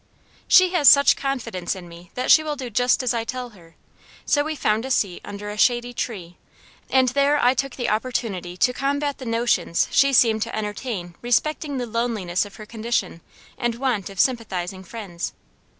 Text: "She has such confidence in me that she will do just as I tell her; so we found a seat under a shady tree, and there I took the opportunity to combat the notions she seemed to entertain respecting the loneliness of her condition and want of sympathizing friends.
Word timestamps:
"She 0.47 0.71
has 0.73 0.89
such 0.89 1.15
confidence 1.15 1.75
in 1.75 1.87
me 1.87 2.09
that 2.15 2.31
she 2.31 2.41
will 2.41 2.55
do 2.55 2.71
just 2.71 3.03
as 3.03 3.13
I 3.13 3.23
tell 3.23 3.49
her; 3.49 3.75
so 4.25 4.43
we 4.43 4.55
found 4.55 4.83
a 4.83 4.89
seat 4.89 5.21
under 5.23 5.51
a 5.51 5.59
shady 5.59 5.93
tree, 5.93 6.37
and 6.89 7.09
there 7.09 7.37
I 7.37 7.53
took 7.53 7.75
the 7.75 7.87
opportunity 7.87 8.57
to 8.57 8.73
combat 8.73 9.19
the 9.19 9.25
notions 9.27 9.87
she 9.91 10.11
seemed 10.11 10.41
to 10.41 10.55
entertain 10.55 11.13
respecting 11.21 11.77
the 11.77 11.85
loneliness 11.85 12.45
of 12.45 12.55
her 12.55 12.65
condition 12.65 13.21
and 13.59 13.75
want 13.75 14.09
of 14.09 14.19
sympathizing 14.19 14.83
friends. 14.83 15.33